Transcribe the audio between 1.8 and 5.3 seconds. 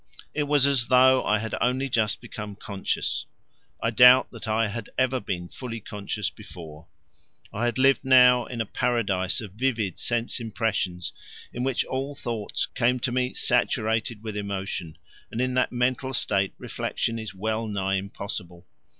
just become conscious; I doubt that I had ever